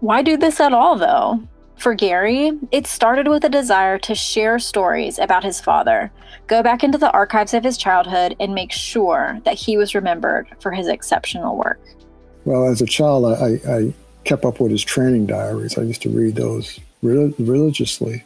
Why 0.00 0.22
do 0.22 0.36
this 0.36 0.60
at 0.60 0.72
all, 0.72 0.98
though? 0.98 1.40
For 1.76 1.94
Gary, 1.94 2.52
it 2.72 2.86
started 2.86 3.28
with 3.28 3.44
a 3.44 3.48
desire 3.48 3.98
to 4.00 4.14
share 4.14 4.58
stories 4.58 5.18
about 5.18 5.44
his 5.44 5.60
father, 5.60 6.10
go 6.46 6.62
back 6.62 6.82
into 6.82 6.98
the 6.98 7.10
archives 7.12 7.54
of 7.54 7.62
his 7.62 7.76
childhood, 7.76 8.34
and 8.40 8.54
make 8.54 8.72
sure 8.72 9.38
that 9.44 9.54
he 9.54 9.76
was 9.76 9.94
remembered 9.94 10.48
for 10.60 10.72
his 10.72 10.88
exceptional 10.88 11.56
work. 11.56 11.80
Well, 12.44 12.64
as 12.64 12.80
a 12.80 12.86
child, 12.86 13.26
I, 13.26 13.60
I 13.70 13.94
kept 14.24 14.44
up 14.44 14.60
with 14.60 14.70
his 14.70 14.82
training 14.82 15.26
diaries. 15.26 15.76
I 15.76 15.82
used 15.82 16.02
to 16.02 16.08
read 16.08 16.36
those 16.36 16.80
religiously. 17.02 18.24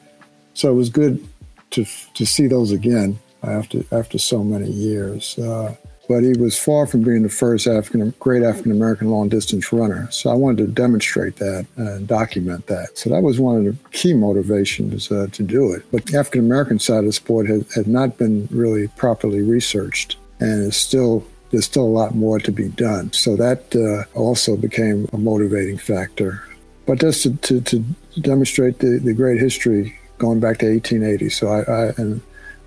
So 0.54 0.70
it 0.70 0.74
was 0.74 0.90
good 0.90 1.26
to, 1.70 1.84
to 2.14 2.26
see 2.26 2.46
those 2.46 2.72
again 2.72 3.18
after 3.42 3.84
after 3.92 4.18
so 4.18 4.42
many 4.44 4.70
years. 4.70 5.38
Uh, 5.38 5.74
but 6.10 6.24
he 6.24 6.32
was 6.32 6.58
far 6.58 6.88
from 6.88 7.04
being 7.04 7.22
the 7.22 7.28
first 7.28 7.68
African 7.68 8.12
great 8.18 8.42
African 8.42 8.72
American 8.72 9.10
long 9.10 9.28
distance 9.28 9.72
runner. 9.72 10.10
So 10.10 10.28
I 10.28 10.34
wanted 10.34 10.66
to 10.66 10.72
demonstrate 10.72 11.36
that 11.36 11.66
and 11.76 12.08
document 12.08 12.66
that. 12.66 12.98
So 12.98 13.10
that 13.10 13.22
was 13.22 13.38
one 13.38 13.58
of 13.58 13.64
the 13.64 13.76
key 13.92 14.14
motivations 14.14 15.12
uh, 15.12 15.28
to 15.30 15.42
do 15.44 15.72
it. 15.72 15.84
But 15.92 16.06
the 16.06 16.18
African 16.18 16.40
American 16.40 16.80
side 16.80 16.98
of 16.98 17.04
the 17.04 17.12
sport 17.12 17.46
had, 17.48 17.64
had 17.76 17.86
not 17.86 18.18
been 18.18 18.48
really 18.50 18.88
properly 18.88 19.40
researched, 19.40 20.16
and 20.40 20.74
still 20.74 21.24
there's 21.52 21.66
still 21.66 21.84
a 21.84 21.96
lot 22.00 22.16
more 22.16 22.40
to 22.40 22.50
be 22.50 22.68
done. 22.70 23.12
So 23.12 23.36
that 23.36 23.76
uh, 23.76 24.18
also 24.18 24.56
became 24.56 25.08
a 25.12 25.18
motivating 25.18 25.78
factor. 25.78 26.42
But 26.86 26.98
just 26.98 27.22
to, 27.22 27.36
to, 27.36 27.60
to 27.60 27.84
demonstrate 28.20 28.80
the, 28.80 28.98
the 28.98 29.14
great 29.14 29.40
history 29.40 29.96
going 30.18 30.40
back 30.40 30.58
to 30.58 30.66
1880. 30.70 31.28
So 31.28 31.48
I, 31.48 31.60
I 31.60 31.92
and 31.98 32.20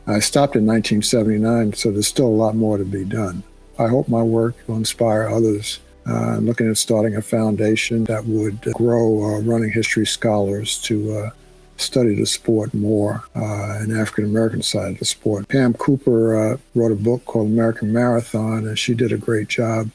I 0.05 0.19
stopped 0.19 0.55
in 0.55 0.65
1979, 0.65 1.73
so 1.73 1.91
there's 1.91 2.07
still 2.07 2.27
a 2.27 2.27
lot 2.27 2.55
more 2.55 2.77
to 2.77 2.83
be 2.83 3.05
done. 3.05 3.43
I 3.79 3.87
hope 3.87 4.09
my 4.09 4.21
work 4.21 4.55
will 4.67 4.75
inspire 4.75 5.29
others. 5.29 5.79
Uh, 6.05 6.35
I'm 6.37 6.45
looking 6.45 6.69
at 6.69 6.77
starting 6.77 7.15
a 7.15 7.21
foundation 7.21 8.03
that 8.05 8.25
would 8.25 8.61
grow 8.73 9.23
uh, 9.23 9.39
running 9.39 9.71
history 9.71 10.05
scholars 10.05 10.81
to 10.81 11.17
uh, 11.17 11.29
study 11.77 12.15
the 12.15 12.25
sport 12.25 12.73
more 12.73 13.23
uh, 13.33 13.77
and 13.79 13.97
African 13.97 14.25
American 14.25 14.61
side 14.61 14.91
of 14.91 14.99
the 14.99 15.05
sport. 15.05 15.47
Pam 15.47 15.73
Cooper 15.73 16.53
uh, 16.53 16.57
wrote 16.75 16.91
a 16.91 16.95
book 16.95 17.23
called 17.23 17.47
American 17.47 17.93
Marathon, 17.93 18.67
and 18.67 18.77
she 18.77 18.93
did 18.93 19.13
a 19.13 19.17
great 19.17 19.47
job 19.47 19.89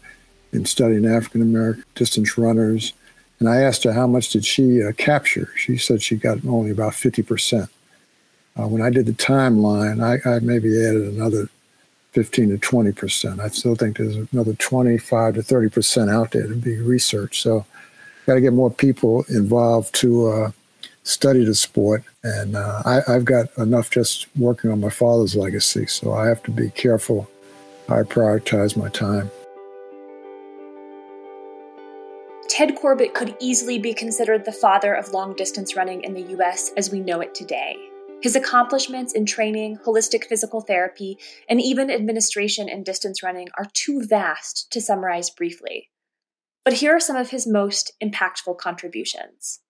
in 0.53 0.65
studying 0.65 1.05
African 1.05 1.43
American 1.43 1.85
distance 1.95 2.39
runners. 2.39 2.95
And 3.39 3.49
I 3.49 3.61
asked 3.61 3.85
her 3.85 3.93
how 3.93 4.07
much 4.07 4.31
did 4.31 4.47
she 4.47 4.83
uh, 4.83 4.93
capture. 4.93 5.51
She 5.57 5.77
said 5.77 6.03
she 6.03 6.17
got 6.17 6.45
only 6.47 6.71
about 6.71 6.95
50 6.95 7.23
percent. 7.23 7.71
Uh, 8.59 8.67
when 8.67 8.83
I 8.83 8.91
did 8.91 9.07
the 9.07 9.13
timeline, 9.13 10.03
I, 10.03 10.29
I, 10.29 10.41
maybe 10.41 10.69
added 10.85 11.15
another 11.15 11.49
15 12.13 12.51
to 12.51 12.59
20 12.59 12.93
percent. 12.93 13.41
I 13.41 13.49
still 13.49 13.77
think 13.77 13.99
there's 13.99 14.17
another 14.33 14.55
25 14.55 15.35
to 15.35 15.43
30 15.43 15.69
percent 15.69 16.11
out 16.11 16.33
there 16.33 16.47
to 16.47 16.55
be 16.55 16.77
researched. 16.79 17.43
So, 17.43 17.65
got 18.27 18.35
to 18.35 18.41
get 18.41 18.53
more 18.53 18.71
people 18.71 19.25
involved 19.29 19.95
to 19.97 20.29
uh, 20.29 20.51
study 21.05 21.45
the 21.45 21.55
sport. 21.55 22.03
And 22.25 22.57
uh, 22.57 22.83
I, 22.85 23.01
I've 23.09 23.25
got 23.25 23.57
enough 23.57 23.91
just 23.91 24.27
working 24.37 24.71
on 24.71 24.81
my 24.81 24.91
father's 24.91 25.37
legacy, 25.37 25.87
so 25.87 26.13
I 26.13 26.27
have 26.27 26.43
to 26.43 26.51
be 26.51 26.71
careful. 26.71 27.31
I 27.89 28.03
prioritize 28.03 28.77
my 28.77 28.89
time. 28.89 29.31
Ted 32.49 32.75
Corbett 32.77 33.15
could 33.15 33.37
easily 33.39 33.79
be 33.79 33.95
considered 33.95 34.45
the 34.45 34.53
father 34.53 34.95
of 34.95 35.11
long 35.11 35.35
distance 35.37 35.77
running 35.77 36.03
in 36.03 36.13
the 36.13 36.23
US 36.39 36.73
as 36.77 36.91
we 36.91 36.99
know 36.99 37.21
it 37.21 37.35
today. 37.35 37.77
His 38.21 38.35
accomplishments 38.35 39.13
in 39.13 39.27
training, 39.27 39.79
holistic 39.87 40.25
physical 40.25 40.61
therapy, 40.61 41.19
and 41.49 41.61
even 41.61 41.91
administration 41.91 42.69
and 42.69 42.85
distance 42.85 43.23
running 43.23 43.49
are 43.57 43.69
too 43.73 44.03
vast 44.05 44.71
to 44.73 44.81
summarize 44.81 45.31
briefly. 45.31 45.91
But 46.65 46.75
here 46.75 46.97
are 46.97 47.01
some 47.01 47.17
of 47.17 47.31
his 47.31 47.47
most 47.47 47.93
impactful 48.03 48.59
contributions. 48.59 49.61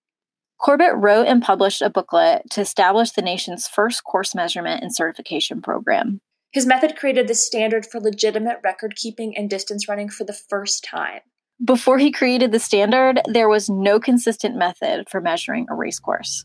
Corbett 0.58 0.96
wrote 0.96 1.28
and 1.28 1.42
published 1.42 1.82
a 1.82 1.90
booklet 1.90 2.42
to 2.50 2.62
establish 2.62 3.12
the 3.12 3.22
nation's 3.22 3.68
first 3.68 4.02
course 4.02 4.34
measurement 4.34 4.82
and 4.82 4.94
certification 4.94 5.60
program. 5.60 6.20
His 6.50 6.66
method 6.66 6.96
created 6.96 7.28
the 7.28 7.34
standard 7.34 7.84
for 7.84 8.00
legitimate 8.00 8.58
record 8.64 8.96
keeping 8.96 9.36
and 9.36 9.50
distance 9.50 9.86
running 9.88 10.08
for 10.08 10.24
the 10.24 10.32
first 10.32 10.82
time. 10.82 11.20
Before 11.62 11.98
he 11.98 12.10
created 12.10 12.52
the 12.52 12.58
standard, 12.58 13.20
there 13.28 13.48
was 13.48 13.68
no 13.68 14.00
consistent 14.00 14.56
method 14.56 15.08
for 15.10 15.20
measuring 15.20 15.66
a 15.68 15.74
race 15.74 15.98
course. 15.98 16.44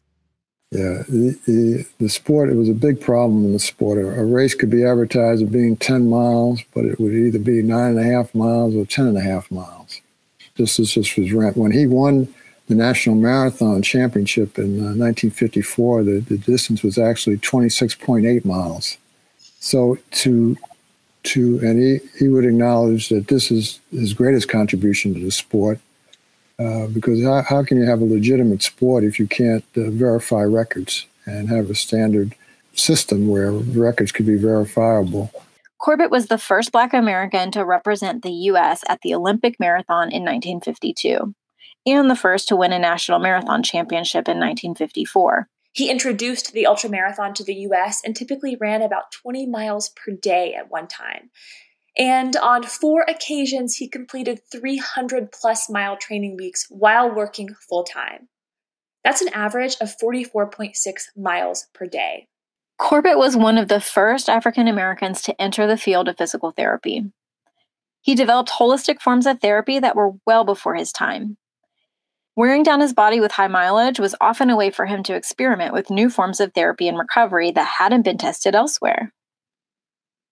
Yeah, 0.74 1.03
the, 1.08 1.39
the, 1.46 1.86
the, 2.00 2.10
sport, 2.10 2.50
it 2.50 2.56
was 2.56 2.68
a 2.68 2.74
big 2.74 3.00
problem 3.00 3.46
in 3.46 3.53
the 3.53 3.60
sport. 3.60 4.00
A, 4.00 4.08
a, 4.22 4.25
race 4.25 4.56
could 4.56 4.72
be 4.72 4.84
advertised 4.84 5.44
as 5.44 5.50
being 5.50 5.77
10 5.77 6.10
miles, 6.10 6.63
but 6.74 6.84
it 6.84 7.00
would 7.00 7.13
either 7.13 7.38
be 7.38 7.62
nine 7.62 7.92
and 7.92 8.00
a 8.00 8.03
half 8.03 8.34
miles 8.34 8.74
or 8.75 8.84
10 8.84 9.06
and 9.06 9.18
a 9.18 9.22
half 9.22 9.51
miles. 9.51 10.01
This 10.58 10.80
is 10.80 10.92
just 10.92 11.15
was 11.15 11.32
rent. 11.32 11.58
When 11.58 11.74
he 11.74 11.86
won 11.86 12.34
the 12.70 12.74
National 12.74 13.15
Marathon 13.15 13.84
Championship 13.84 14.58
in 14.58 14.80
uh, 14.80 14.98
1954, 14.98 16.03
the, 16.06 16.20
the 16.22 16.39
distance 16.39 16.82
was 16.82 16.98
actually 16.98 17.38
26.8 17.38 18.44
miles. 18.44 18.98
So 19.60 20.00
to 20.10 20.58
to 21.22 21.60
and 21.62 21.77
he, 21.80 22.00
he 22.18 22.27
would 22.27 22.46
acknowledge 22.46 23.10
that 23.10 23.27
this 23.27 23.51
is 23.51 23.80
his 23.92 24.13
greatest 24.15 24.50
contribution 24.50 25.13
to 25.13 25.20
the 25.20 25.32
sport 25.32 25.80
uh, 26.60 26.88
because 26.88 27.24
how, 27.24 27.41
how, 27.41 27.63
can 27.63 27.77
you 27.77 27.86
have 27.86 28.01
a 28.01 28.05
legitimate 28.05 28.62
sport 28.62 29.03
if 29.03 29.19
you 29.19 29.27
can't 29.27 29.65
uh, 29.75 29.89
verify 29.89 30.41
records 30.41 31.05
and 31.25 31.50
have 31.50 31.69
a 31.69 31.75
standard 31.75 32.36
system 32.74 33.27
where 33.27 33.51
records 33.51 34.12
could 34.12 34.25
be 34.25 34.36
verifiable 34.36 35.31
corbett 35.77 36.10
was 36.10 36.25
the 36.27 36.38
first 36.38 36.72
black 36.72 36.93
american 36.93 37.51
to 37.51 37.63
represent 37.63 38.24
the 38.24 38.31
u.s 38.31 38.83
at 38.89 39.00
the 39.01 39.13
olympic 39.13 39.60
marathon 39.60 40.12
in 40.12 40.24
1952 40.24 41.36
and 41.86 42.10
the 42.10 42.15
first 42.15 42.48
to 42.48 42.55
win 42.55 42.74
a 42.74 42.79
national 42.79 43.19
marathon 43.19 43.62
championship 43.62 44.27
in 44.27 44.39
1954 44.39 45.48
he 45.74 45.89
introduced 45.89 46.53
the 46.53 46.67
ultramarathon 46.69 47.33
to 47.33 47.43
the 47.43 47.55
US 47.55 48.01
and 48.05 48.15
typically 48.15 48.55
ran 48.55 48.83
about 48.83 49.12
20 49.12 49.48
miles 49.48 49.89
per 49.89 50.12
day 50.12 50.53
at 50.53 50.69
one 50.69 50.88
time. 50.88 51.31
And 51.97 52.35
on 52.35 52.63
four 52.63 53.05
occasions, 53.07 53.75
he 53.75 53.88
completed 53.88 54.41
300 54.51 55.31
plus 55.31 55.69
mile 55.69 55.95
training 55.97 56.38
weeks 56.38 56.65
while 56.69 57.13
working 57.13 57.55
full 57.69 57.83
time. 57.83 58.29
That's 59.03 59.21
an 59.21 59.29
average 59.33 59.75
of 59.81 59.95
44.6 60.01 60.75
miles 61.15 61.67
per 61.73 61.85
day. 61.85 62.27
Corbett 62.79 63.17
was 63.17 63.38
one 63.38 63.57
of 63.57 63.67
the 63.67 63.79
first 63.79 64.27
African 64.29 64.67
Americans 64.67 65.21
to 65.23 65.39
enter 65.39 65.67
the 65.67 65.77
field 65.77 66.07
of 66.07 66.17
physical 66.17 66.51
therapy. 66.51 67.12
He 68.01 68.15
developed 68.15 68.51
holistic 68.51 69.00
forms 69.00 69.25
of 69.25 69.39
therapy 69.39 69.79
that 69.79 69.95
were 69.95 70.12
well 70.25 70.43
before 70.43 70.75
his 70.75 70.91
time. 70.91 71.38
Wearing 72.35 72.63
down 72.63 72.79
his 72.79 72.93
body 72.93 73.19
with 73.19 73.33
high 73.33 73.47
mileage 73.47 74.00
was 74.00 74.15
often 74.19 74.50
a 74.50 74.55
way 74.55 74.71
for 74.71 74.88
him 74.88 75.03
to 75.03 75.15
experiment 75.15 75.71
with 75.71 75.91
new 75.91 76.09
forms 76.09 76.39
of 76.39 76.53
therapy 76.53 76.88
and 76.88 76.97
recovery 76.97 77.51
that 77.51 77.75
hadn't 77.77 78.01
been 78.01 78.17
tested 78.17 78.55
elsewhere. 78.55 79.13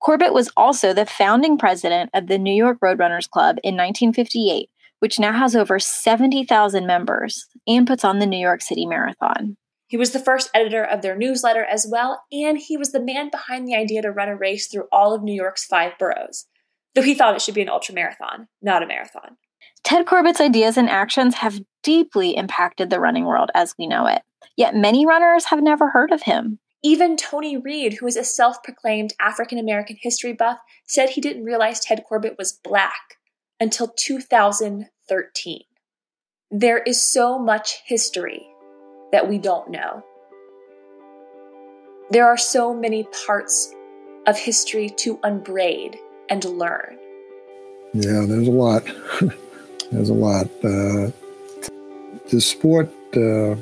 Corbett 0.02 0.34
was 0.34 0.50
also 0.58 0.94
the 0.94 1.06
founding 1.06 1.58
president 1.58 2.10
of 2.14 2.28
the 2.28 2.40
New 2.40 2.54
York 2.54 2.80
Roadrunners 2.84 3.30
Club 3.30 3.58
in 3.64 3.76
1958, 3.76 4.70
which 5.00 5.20
now 5.20 5.32
has 5.32 5.56
over 5.56 5.80
70,000 5.80 6.86
members 6.88 7.46
and 7.68 7.86
puts 7.86 8.04
on 8.04 8.20
the 8.20 8.26
New 8.26 8.40
York 8.40 8.62
City 8.62 8.86
Marathon. 8.86 9.58
He 9.88 9.98
was 9.98 10.12
the 10.12 10.20
first 10.20 10.50
editor 10.56 10.84
of 10.84 11.02
their 11.02 11.18
newsletter 11.18 11.66
as 11.66 11.86
well, 11.90 12.24
and 12.32 12.58
he 12.58 12.78
was 12.78 12.92
the 12.92 13.02
man 13.02 13.30
behind 13.30 13.68
the 13.68 13.76
idea 13.76 14.02
to 14.02 14.12
run 14.12 14.30
a 14.30 14.36
race 14.36 14.68
through 14.68 14.88
all 14.92 15.14
of 15.14 15.22
New 15.22 15.34
York's 15.34 15.66
five 15.66 15.92
boroughs, 16.00 16.48
though 16.96 17.02
he 17.02 17.14
thought 17.14 17.36
it 17.36 17.42
should 17.42 17.56
be 17.56 17.62
an 17.62 17.70
ultra 17.70 17.94
marathon, 17.94 18.48
not 18.62 18.82
a 18.82 18.88
marathon. 18.88 19.38
Ted 19.84 20.06
Corbett's 20.06 20.42
ideas 20.42 20.78
and 20.78 20.90
actions 20.90 21.36
have 21.36 21.62
deeply 21.84 22.36
impacted 22.36 22.90
the 22.90 23.00
running 23.00 23.26
world 23.26 23.52
as 23.54 23.76
we 23.78 23.86
know 23.86 24.08
it, 24.08 24.22
yet 24.56 24.76
many 24.76 25.06
runners 25.06 25.46
have 25.46 25.62
never 25.62 25.90
heard 25.90 26.12
of 26.12 26.24
him. 26.24 26.60
Even 26.84 27.16
Tony 27.16 27.58
Reed, 27.58 27.94
who 27.94 28.08
is 28.08 28.18
a 28.18 28.24
self 28.24 28.64
proclaimed 28.64 29.14
African 29.20 29.60
American 29.60 29.98
history 30.02 30.34
buff, 30.34 30.58
said 30.88 31.10
he 31.10 31.22
didn't 31.22 31.44
realize 31.44 31.80
Ted 31.80 32.04
Corbett 32.08 32.38
was 32.38 32.54
black 32.54 33.18
until 33.60 33.88
2013. 33.88 35.62
There 36.50 36.80
is 36.80 37.02
so 37.02 37.38
much 37.38 37.82
history 37.86 38.48
that 39.12 39.30
we 39.30 39.38
don't 39.38 39.70
know. 39.70 40.04
There 42.10 42.26
are 42.26 42.38
so 42.38 42.74
many 42.74 43.08
parts 43.26 43.74
of 44.26 44.38
history 44.38 44.90
to 44.90 45.20
unbraid 45.24 45.98
and 46.30 46.44
learn. 46.44 46.98
Yeah, 47.94 48.26
there's 48.26 48.48
a 48.48 48.52
lot. 48.52 48.84
There's 49.92 50.10
a 50.10 50.14
lot. 50.14 50.46
Uh, 50.64 51.12
the 52.30 52.40
sport 52.40 52.90
uh, 53.14 53.56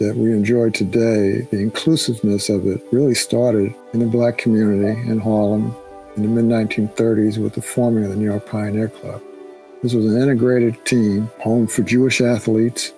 that 0.00 0.16
we 0.16 0.32
enjoy 0.32 0.70
today, 0.70 1.42
the 1.50 1.58
inclusiveness 1.58 2.48
of 2.48 2.66
it 2.66 2.82
really 2.90 3.14
started 3.14 3.74
in 3.92 4.00
the 4.00 4.06
black 4.06 4.38
community 4.38 4.98
in 5.08 5.20
Harlem 5.20 5.76
in 6.16 6.22
the 6.22 6.28
mid 6.28 6.46
1930s 6.46 7.36
with 7.36 7.54
the 7.54 7.62
forming 7.62 8.04
of 8.04 8.10
the 8.10 8.16
New 8.16 8.24
York 8.24 8.46
Pioneer 8.46 8.88
Club. 8.88 9.22
This 9.82 9.92
was 9.92 10.06
an 10.06 10.20
integrated 10.20 10.84
team, 10.86 11.30
home 11.38 11.66
for 11.66 11.82
Jewish 11.82 12.20
athletes 12.20 12.92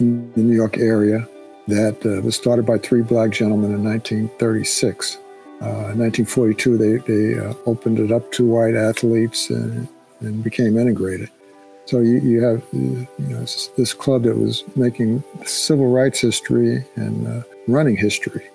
in 0.00 0.32
the 0.34 0.40
New 0.40 0.54
York 0.54 0.78
area, 0.78 1.26
that 1.68 2.04
uh, 2.04 2.20
was 2.22 2.34
started 2.34 2.66
by 2.66 2.78
three 2.78 3.02
black 3.02 3.30
gentlemen 3.30 3.72
in 3.72 3.84
1936. 3.84 5.16
Uh, 5.60 5.90
in 5.92 5.98
1942, 5.98 6.76
they, 6.76 6.96
they 6.96 7.38
uh, 7.38 7.54
opened 7.66 8.00
it 8.00 8.10
up 8.10 8.30
to 8.32 8.46
white 8.46 8.74
athletes 8.74 9.50
and, 9.50 9.88
and 10.20 10.42
became 10.42 10.76
integrated. 10.76 11.30
So 11.88 12.00
you, 12.00 12.20
you 12.20 12.42
have 12.44 12.62
you 12.72 13.08
know, 13.18 13.40
this 13.40 13.94
club 13.94 14.24
that 14.24 14.36
was 14.36 14.62
making 14.76 15.24
civil 15.46 15.90
rights 15.90 16.20
history 16.20 16.84
and 16.96 17.26
uh, 17.26 17.42
running 17.66 17.96
history. 17.96 18.46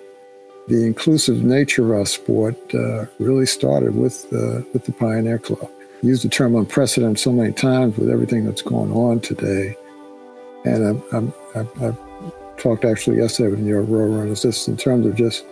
The 0.68 0.86
inclusive 0.86 1.42
nature 1.42 1.84
of 1.84 1.98
our 1.98 2.06
sport 2.06 2.54
uh, 2.72 3.06
really 3.18 3.46
started 3.46 3.96
with 3.96 4.32
uh, 4.32 4.62
with 4.72 4.84
the 4.84 4.92
Pioneer 4.92 5.40
Club. 5.40 5.68
Used 6.00 6.24
the 6.24 6.28
term 6.28 6.54
unprecedented 6.54 7.18
so 7.18 7.32
many 7.32 7.52
times 7.52 7.96
with 7.96 8.08
everything 8.08 8.44
that's 8.44 8.62
going 8.62 8.92
on 8.92 9.18
today, 9.18 9.76
and 10.64 11.02
I, 11.12 11.58
I, 11.58 11.88
I 11.88 11.96
talked 12.56 12.84
actually 12.84 13.16
yesterday 13.16 13.50
with 13.50 13.58
New 13.58 13.70
York 13.70 13.86
Roadrunners 13.86 14.42
just 14.42 14.68
in 14.68 14.76
terms 14.76 15.06
of 15.06 15.16
just 15.16 15.44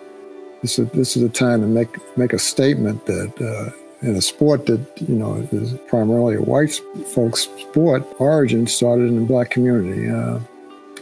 this 0.60 0.78
is 0.78 0.88
this 0.90 1.16
is 1.16 1.24
a 1.24 1.28
time 1.28 1.60
to 1.62 1.66
make 1.66 2.16
make 2.16 2.32
a 2.32 2.38
statement 2.38 3.04
that 3.06 3.72
in 4.02 4.16
a 4.16 4.20
sport 4.20 4.66
that 4.66 4.80
you 5.00 5.14
know 5.14 5.36
is 5.52 5.74
primarily 5.88 6.34
a 6.34 6.42
white 6.42 6.80
folks 7.14 7.48
sport, 7.58 8.04
origin 8.18 8.66
started 8.66 9.08
in 9.08 9.16
the 9.16 9.26
black 9.26 9.50
community. 9.50 10.10
Uh, 10.10 10.40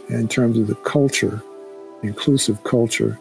in 0.09 0.27
terms 0.27 0.59
of 0.59 0.67
the 0.67 0.75
culture, 0.75 1.41
inclusive 2.03 2.61
culture, 2.63 3.17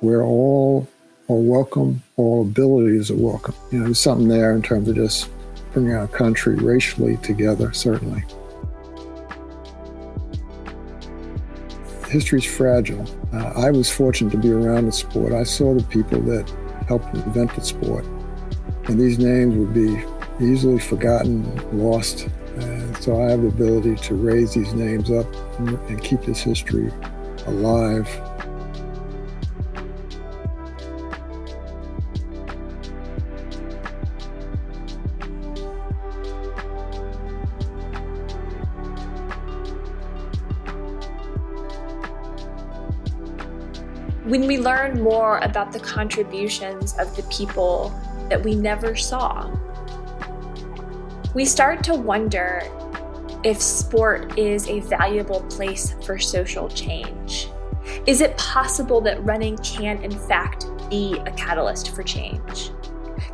where 0.00 0.22
all 0.22 0.88
are 1.28 1.36
welcome, 1.36 2.02
all 2.16 2.42
abilities 2.42 3.10
are 3.10 3.16
welcome. 3.16 3.54
You 3.70 3.78
know, 3.78 3.84
there's 3.84 4.00
something 4.00 4.28
there 4.28 4.52
in 4.52 4.62
terms 4.62 4.88
of 4.88 4.96
just 4.96 5.30
bringing 5.72 5.94
our 5.94 6.08
country 6.08 6.56
racially 6.56 7.16
together, 7.18 7.72
certainly. 7.72 8.24
History's 12.08 12.44
fragile. 12.44 13.06
Uh, 13.32 13.52
I 13.56 13.70
was 13.70 13.90
fortunate 13.90 14.30
to 14.30 14.38
be 14.38 14.50
around 14.50 14.86
the 14.86 14.92
sport. 14.92 15.32
I 15.32 15.44
saw 15.44 15.74
the 15.74 15.84
people 15.84 16.20
that 16.22 16.48
helped 16.88 17.14
invent 17.14 17.54
the 17.54 17.62
sport 17.62 18.04
and 18.88 19.00
these 19.00 19.18
names 19.18 19.56
would 19.56 19.74
be 19.74 20.02
easily 20.40 20.78
forgotten, 20.78 21.44
lost. 21.76 22.28
And 22.56 22.96
so 22.98 23.20
I 23.20 23.30
have 23.30 23.42
the 23.42 23.48
ability 23.48 23.96
to 23.96 24.14
raise 24.14 24.54
these 24.54 24.72
names 24.74 25.10
up 25.10 25.26
and 25.58 26.02
keep 26.02 26.22
this 26.22 26.40
history 26.40 26.92
alive. 27.46 28.08
When 44.24 44.46
we 44.48 44.58
learn 44.58 45.02
more 45.02 45.38
about 45.38 45.72
the 45.72 45.78
contributions 45.78 46.96
of 46.98 47.14
the 47.16 47.22
people 47.24 47.94
that 48.28 48.42
we 48.42 48.54
never 48.54 48.94
saw. 48.94 49.50
We 51.34 51.44
start 51.44 51.84
to 51.84 51.94
wonder 51.94 52.62
if 53.44 53.60
sport 53.60 54.38
is 54.38 54.68
a 54.68 54.80
valuable 54.80 55.42
place 55.42 55.94
for 56.04 56.18
social 56.18 56.68
change. 56.68 57.48
Is 58.06 58.20
it 58.20 58.36
possible 58.36 59.00
that 59.02 59.24
running 59.24 59.56
can, 59.58 60.02
in 60.02 60.10
fact, 60.10 60.66
be 60.90 61.18
a 61.26 61.30
catalyst 61.32 61.94
for 61.94 62.02
change? 62.02 62.70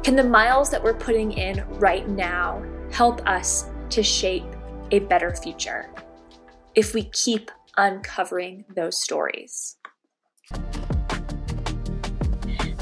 Can 0.02 0.16
the 0.16 0.24
miles 0.24 0.70
that 0.70 0.82
we're 0.82 0.94
putting 0.94 1.32
in 1.32 1.64
right 1.78 2.08
now 2.08 2.62
help 2.90 3.26
us 3.26 3.70
to 3.90 4.02
shape 4.02 4.44
a 4.90 4.98
better 4.98 5.34
future 5.34 5.90
if 6.74 6.94
we 6.94 7.04
keep 7.04 7.50
uncovering 7.76 8.64
those 8.74 8.98
stories? 8.98 9.76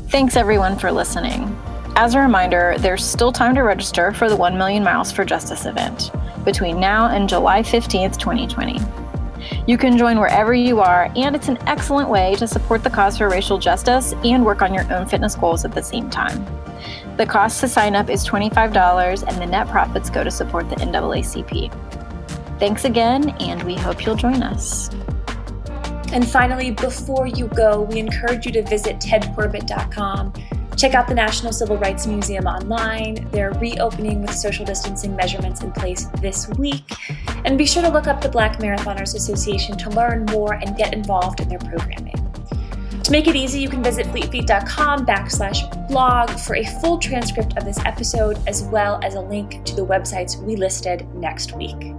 Thanks 0.08 0.34
everyone 0.36 0.76
for 0.76 0.90
listening. 0.90 1.56
As 1.96 2.14
a 2.14 2.20
reminder, 2.20 2.76
there's 2.78 3.04
still 3.04 3.32
time 3.32 3.54
to 3.54 3.62
register 3.62 4.12
for 4.12 4.28
the 4.28 4.36
1 4.36 4.56
Million 4.56 4.82
Miles 4.82 5.12
for 5.12 5.24
Justice 5.24 5.66
event 5.66 6.10
between 6.44 6.80
now 6.80 7.08
and 7.08 7.28
July 7.28 7.62
15th, 7.62 8.16
2020. 8.16 8.78
You 9.66 9.76
can 9.76 9.98
join 9.98 10.18
wherever 10.18 10.54
you 10.54 10.80
are, 10.80 11.10
and 11.16 11.34
it's 11.36 11.48
an 11.48 11.58
excellent 11.66 12.08
way 12.08 12.34
to 12.36 12.46
support 12.46 12.82
the 12.82 12.90
cause 12.90 13.18
for 13.18 13.28
racial 13.28 13.58
justice 13.58 14.14
and 14.24 14.44
work 14.44 14.62
on 14.62 14.72
your 14.72 14.90
own 14.92 15.06
fitness 15.06 15.34
goals 15.34 15.64
at 15.64 15.72
the 15.72 15.82
same 15.82 16.08
time. 16.08 16.44
The 17.16 17.26
cost 17.26 17.60
to 17.60 17.68
sign 17.68 17.94
up 17.94 18.08
is 18.08 18.26
$25, 18.26 19.28
and 19.28 19.36
the 19.36 19.46
net 19.46 19.68
profits 19.68 20.08
go 20.08 20.24
to 20.24 20.30
support 20.30 20.70
the 20.70 20.76
NAACP. 20.76 21.70
Thanks 22.58 22.84
again, 22.84 23.30
and 23.40 23.62
we 23.64 23.74
hope 23.74 24.06
you'll 24.06 24.16
join 24.16 24.42
us. 24.42 24.90
And 26.12 26.26
finally, 26.26 26.70
before 26.70 27.26
you 27.26 27.46
go, 27.48 27.82
we 27.82 27.98
encourage 27.98 28.46
you 28.46 28.52
to 28.52 28.62
visit 28.62 28.98
tedcorbett.com. 28.98 30.32
Check 30.80 30.94
out 30.94 31.06
the 31.06 31.14
National 31.14 31.52
Civil 31.52 31.76
Rights 31.76 32.06
Museum 32.06 32.46
online. 32.46 33.28
They're 33.32 33.52
reopening 33.52 34.22
with 34.22 34.32
social 34.32 34.64
distancing 34.64 35.14
measurements 35.14 35.62
in 35.62 35.72
place 35.72 36.06
this 36.22 36.48
week. 36.56 36.84
And 37.44 37.58
be 37.58 37.66
sure 37.66 37.82
to 37.82 37.90
look 37.90 38.06
up 38.06 38.22
the 38.22 38.30
Black 38.30 38.60
Marathoners 38.60 39.14
Association 39.14 39.76
to 39.76 39.90
learn 39.90 40.24
more 40.30 40.54
and 40.54 40.74
get 40.78 40.94
involved 40.94 41.40
in 41.40 41.50
their 41.50 41.58
programming. 41.58 42.16
To 43.02 43.12
make 43.12 43.26
it 43.26 43.36
easy, 43.36 43.60
you 43.60 43.68
can 43.68 43.82
visit 43.82 44.06
fleetfeet.com 44.06 45.04
backslash 45.04 45.88
blog 45.88 46.30
for 46.30 46.56
a 46.56 46.64
full 46.80 46.96
transcript 46.96 47.58
of 47.58 47.66
this 47.66 47.78
episode, 47.84 48.38
as 48.48 48.62
well 48.62 49.00
as 49.02 49.16
a 49.16 49.20
link 49.20 49.62
to 49.66 49.76
the 49.76 49.84
websites 49.84 50.42
we 50.42 50.56
listed 50.56 51.06
next 51.14 51.54
week. 51.54 51.92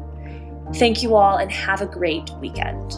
Thank 0.77 1.03
you 1.03 1.13
all 1.13 1.37
and 1.37 1.51
have 1.51 1.81
a 1.81 1.85
great 1.85 2.31
weekend. 2.41 2.93